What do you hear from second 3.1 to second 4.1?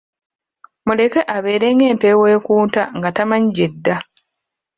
temanyi gy'edda.